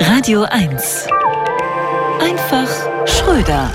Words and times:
Radio 0.00 0.42
1. 0.42 1.06
Einfach 2.20 2.68
Schröder. 3.06 3.70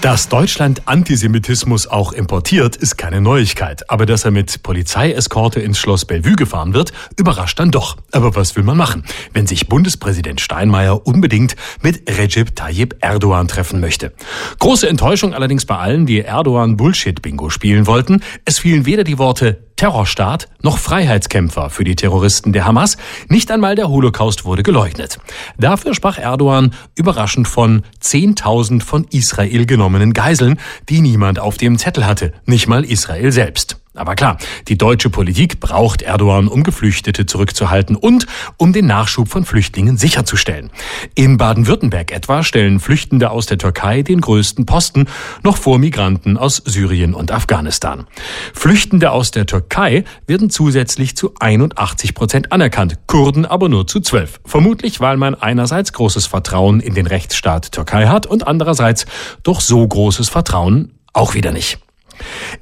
Dass 0.00 0.28
Deutschland 0.28 0.86
Antisemitismus 0.86 1.88
auch 1.88 2.12
importiert, 2.12 2.76
ist 2.76 2.96
keine 2.96 3.20
Neuigkeit. 3.20 3.90
Aber 3.90 4.06
dass 4.06 4.24
er 4.24 4.30
mit 4.30 4.62
Polizeieskorte 4.62 5.58
ins 5.58 5.78
Schloss 5.80 6.04
Bellevue 6.04 6.36
gefahren 6.36 6.72
wird, 6.72 6.92
überrascht 7.18 7.58
dann 7.58 7.72
doch. 7.72 7.96
Aber 8.12 8.36
was 8.36 8.54
will 8.54 8.62
man 8.62 8.76
machen, 8.76 9.04
wenn 9.32 9.48
sich 9.48 9.68
Bundespräsident 9.68 10.40
Steinmeier 10.40 11.04
unbedingt 11.04 11.56
mit 11.82 12.08
Recep 12.08 12.54
Tayyip 12.54 12.94
Erdogan 13.00 13.48
treffen 13.48 13.80
möchte? 13.80 14.12
Große 14.60 14.88
Enttäuschung 14.88 15.34
allerdings 15.34 15.66
bei 15.66 15.76
allen, 15.76 16.06
die 16.06 16.20
Erdogan 16.20 16.76
Bullshit-Bingo 16.76 17.50
spielen 17.50 17.88
wollten. 17.88 18.22
Es 18.44 18.60
fielen 18.60 18.86
weder 18.86 19.02
die 19.02 19.18
Worte 19.18 19.65
Terrorstaat 19.76 20.48
noch 20.62 20.78
Freiheitskämpfer 20.78 21.70
für 21.70 21.84
die 21.84 21.96
Terroristen 21.96 22.52
der 22.52 22.64
Hamas. 22.64 22.96
Nicht 23.28 23.50
einmal 23.50 23.74
der 23.74 23.88
Holocaust 23.88 24.44
wurde 24.44 24.62
geleugnet. 24.62 25.18
Dafür 25.58 25.94
sprach 25.94 26.18
Erdogan 26.18 26.74
überraschend 26.94 27.46
von 27.46 27.82
10.000 28.02 28.82
von 28.82 29.06
Israel 29.10 29.66
genommenen 29.66 30.14
Geiseln, 30.14 30.58
die 30.88 31.00
niemand 31.00 31.38
auf 31.38 31.58
dem 31.58 31.78
Zettel 31.78 32.06
hatte, 32.06 32.32
nicht 32.46 32.68
mal 32.68 32.84
Israel 32.84 33.32
selbst. 33.32 33.76
Aber 33.96 34.14
klar, 34.14 34.38
die 34.68 34.78
deutsche 34.78 35.10
Politik 35.10 35.60
braucht 35.60 36.02
Erdogan, 36.02 36.48
um 36.48 36.62
Geflüchtete 36.62 37.26
zurückzuhalten 37.26 37.96
und 37.96 38.26
um 38.56 38.72
den 38.72 38.86
Nachschub 38.86 39.28
von 39.28 39.44
Flüchtlingen 39.44 39.96
sicherzustellen. 39.96 40.70
In 41.14 41.36
Baden-Württemberg 41.36 42.12
etwa 42.12 42.42
stellen 42.42 42.80
Flüchtende 42.80 43.30
aus 43.30 43.46
der 43.46 43.58
Türkei 43.58 44.02
den 44.02 44.20
größten 44.20 44.66
Posten, 44.66 45.06
noch 45.42 45.56
vor 45.56 45.78
Migranten 45.78 46.36
aus 46.36 46.62
Syrien 46.64 47.14
und 47.14 47.32
Afghanistan. 47.32 48.06
Flüchtende 48.52 49.10
aus 49.10 49.30
der 49.30 49.46
Türkei 49.46 50.04
werden 50.26 50.50
zusätzlich 50.50 51.16
zu 51.16 51.32
81 51.40 52.14
Prozent 52.14 52.52
anerkannt, 52.52 52.98
Kurden 53.06 53.46
aber 53.46 53.68
nur 53.68 53.86
zu 53.86 54.00
12. 54.00 54.40
Vermutlich, 54.44 55.00
weil 55.00 55.16
man 55.16 55.34
einerseits 55.34 55.92
großes 55.92 56.26
Vertrauen 56.26 56.80
in 56.80 56.94
den 56.94 57.06
Rechtsstaat 57.06 57.72
Türkei 57.72 58.06
hat 58.06 58.26
und 58.26 58.46
andererseits 58.46 59.06
doch 59.42 59.60
so 59.60 59.86
großes 59.86 60.28
Vertrauen 60.28 60.92
auch 61.12 61.34
wieder 61.34 61.52
nicht. 61.52 61.78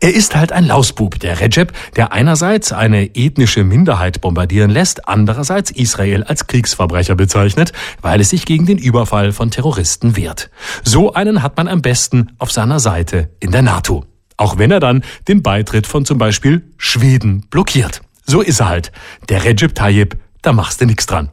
Er 0.01 0.15
ist 0.15 0.37
halt 0.37 0.53
ein 0.53 0.67
Lausbub, 0.67 1.19
der 1.21 1.41
Recep, 1.41 1.73
der 1.97 2.13
einerseits 2.13 2.73
eine 2.73 3.15
ethnische 3.15 3.65
Minderheit 3.65 4.21
bombardieren 4.21 4.71
lässt, 4.71 5.09
andererseits 5.09 5.71
Israel 5.71 6.25
als 6.25 6.47
Kriegsverbrecher 6.47 7.15
bezeichnet, 7.15 7.73
weil 8.03 8.21
es 8.21 8.31
sich 8.31 8.47
gegen 8.47 8.67
den 8.67 8.79
Überfall 8.79 9.33
von 9.33 9.51
Terroristen 9.51 10.17
wehrt. 10.17 10.51
So 10.83 11.15
einen 11.15 11.43
hat 11.43 11.57
man 11.57 11.69
am 11.69 11.83
besten 11.83 12.33
auf 12.39 12.51
seiner 12.53 12.81
Seite 12.81 13.31
in 13.41 13.53
der 13.53 13.63
NATO. 13.63 14.05
Auch 14.37 14.59
wenn 14.59 14.71
er 14.71 14.81
dann 14.81 15.05
den 15.29 15.43
Beitritt 15.43 15.87
von 15.87 16.05
zum 16.05 16.19
Beispiel 16.19 16.73
Schweden 16.77 17.47
blockiert. 17.51 18.01
So 18.27 18.41
ist 18.41 18.61
er 18.61 18.69
halt. 18.69 18.93
Der 19.29 19.45
Recep 19.45 19.75
Tayyip, 19.75 20.17
da 20.43 20.53
machst 20.53 20.81
du 20.81 20.87
nichts 20.87 21.07
dran. 21.07 21.31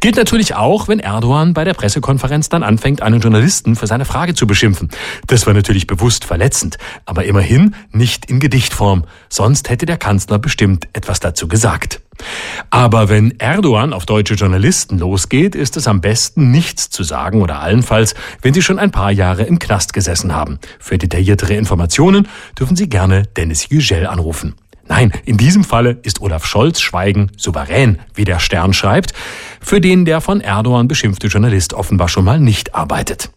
Gilt 0.00 0.16
natürlich 0.16 0.54
auch, 0.54 0.88
wenn 0.88 1.00
Erdogan 1.00 1.54
bei 1.54 1.64
der 1.64 1.74
Pressekonferenz 1.74 2.48
dann 2.48 2.62
anfängt, 2.62 3.02
einen 3.02 3.20
Journalisten 3.20 3.76
für 3.76 3.86
seine 3.86 4.04
Frage 4.04 4.34
zu 4.34 4.46
beschimpfen. 4.46 4.90
Das 5.26 5.46
war 5.46 5.54
natürlich 5.54 5.86
bewusst 5.86 6.24
verletzend, 6.24 6.78
aber 7.06 7.24
immerhin 7.24 7.74
nicht 7.90 8.26
in 8.26 8.40
Gedichtform. 8.40 9.04
Sonst 9.28 9.70
hätte 9.70 9.86
der 9.86 9.98
Kanzler 9.98 10.38
bestimmt 10.38 10.88
etwas 10.92 11.20
dazu 11.20 11.48
gesagt. 11.48 12.00
Aber 12.70 13.08
wenn 13.08 13.38
Erdogan 13.40 13.92
auf 13.92 14.06
deutsche 14.06 14.34
Journalisten 14.34 14.98
losgeht, 14.98 15.54
ist 15.54 15.76
es 15.76 15.88
am 15.88 16.00
besten 16.00 16.50
nichts 16.50 16.90
zu 16.90 17.02
sagen 17.02 17.42
oder 17.42 17.60
allenfalls, 17.60 18.14
wenn 18.42 18.54
sie 18.54 18.62
schon 18.62 18.78
ein 18.78 18.90
paar 18.90 19.10
Jahre 19.10 19.42
im 19.44 19.58
Knast 19.58 19.92
gesessen 19.92 20.34
haben. 20.34 20.58
Für 20.78 20.98
detailliertere 20.98 21.54
Informationen 21.54 22.28
dürfen 22.58 22.76
Sie 22.76 22.88
gerne 22.88 23.24
Dennis 23.36 23.68
Yücel 23.68 24.06
anrufen. 24.06 24.54
Nein, 24.86 25.12
in 25.24 25.36
diesem 25.36 25.64
Falle 25.64 25.98
ist 26.02 26.20
Olaf 26.20 26.44
Scholz 26.44 26.80
Schweigen 26.80 27.30
souverän, 27.36 27.98
wie 28.14 28.24
der 28.24 28.38
Stern 28.38 28.72
schreibt, 28.74 29.12
für 29.60 29.80
den 29.80 30.04
der 30.04 30.20
von 30.20 30.40
Erdogan 30.40 30.88
beschimpfte 30.88 31.28
Journalist 31.28 31.72
offenbar 31.72 32.08
schon 32.08 32.24
mal 32.24 32.38
nicht 32.38 32.74
arbeitet. 32.74 33.30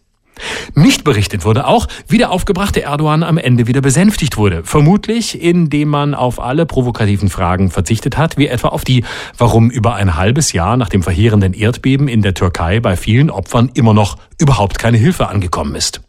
Nicht 0.74 1.04
berichtet 1.04 1.44
wurde 1.44 1.66
auch, 1.66 1.88
wie 2.06 2.18
der 2.18 2.30
aufgebrachte 2.30 2.82
Erdogan 2.82 3.22
am 3.22 3.38
Ende 3.38 3.66
wieder 3.66 3.80
besänftigt 3.80 4.36
wurde. 4.36 4.62
Vermutlich, 4.64 5.40
indem 5.42 5.88
man 5.88 6.14
auf 6.14 6.40
alle 6.40 6.66
provokativen 6.66 7.28
Fragen 7.28 7.70
verzichtet 7.70 8.16
hat, 8.16 8.36
wie 8.36 8.46
etwa 8.46 8.68
auf 8.68 8.84
die, 8.84 9.04
warum 9.36 9.70
über 9.70 9.94
ein 9.94 10.16
halbes 10.16 10.52
Jahr 10.52 10.76
nach 10.76 10.88
dem 10.88 11.02
verheerenden 11.02 11.54
Erdbeben 11.54 12.08
in 12.08 12.22
der 12.22 12.34
Türkei 12.34 12.80
bei 12.80 12.96
vielen 12.96 13.30
Opfern 13.30 13.70
immer 13.74 13.94
noch 13.94 14.16
überhaupt 14.38 14.78
keine 14.78 14.98
Hilfe 14.98 15.28
angekommen 15.28 15.74
ist. 15.74 16.02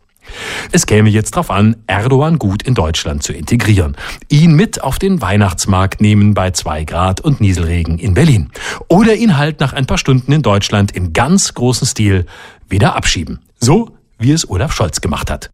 Es 0.71 0.85
käme 0.85 1.09
jetzt 1.09 1.31
darauf 1.31 1.51
an, 1.51 1.75
Erdogan 1.87 2.39
gut 2.39 2.63
in 2.63 2.73
Deutschland 2.73 3.23
zu 3.23 3.33
integrieren. 3.33 3.95
Ihn 4.29 4.53
mit 4.53 4.83
auf 4.83 4.99
den 4.99 5.21
Weihnachtsmarkt 5.21 6.01
nehmen 6.01 6.33
bei 6.33 6.51
zwei 6.51 6.83
Grad 6.83 7.21
und 7.21 7.41
Nieselregen 7.41 7.99
in 7.99 8.13
Berlin. 8.13 8.51
Oder 8.87 9.15
ihn 9.15 9.37
halt 9.37 9.59
nach 9.59 9.73
ein 9.73 9.85
paar 9.85 9.97
Stunden 9.97 10.31
in 10.31 10.41
Deutschland 10.41 10.91
im 10.91 11.13
ganz 11.13 11.53
großen 11.53 11.87
Stil 11.87 12.25
wieder 12.67 12.95
abschieben. 12.95 13.39
So 13.59 13.95
wie 14.17 14.31
es 14.31 14.49
Olaf 14.49 14.73
Scholz 14.73 15.01
gemacht 15.01 15.31
hat. 15.31 15.49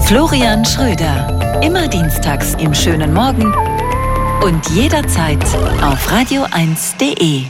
Florian 0.00 0.64
Schröder. 0.64 1.60
Immer 1.62 1.88
dienstags 1.88 2.54
im 2.54 2.74
schönen 2.74 3.14
Morgen 3.14 3.54
und 4.42 4.68
jederzeit 4.70 5.42
auf 5.82 6.12
radio1.de. 6.12 7.44